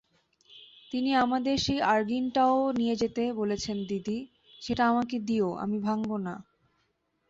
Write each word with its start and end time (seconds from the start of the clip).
তিনি 0.93 1.11
আমাদের 1.15 1.55
সেই 1.57 1.79
আর্গিনটাও 1.89 2.57
নিয়ে 2.71 2.95
যেতে 2.95 3.23
বলেছেন 3.33 3.77
দিদি, 3.89 4.17
সেটা 4.61 4.83
আমাকে 4.87 5.15
দিয়ো–আমি 5.27 5.77
ভাঙব 5.79 6.09
না। 6.25 6.33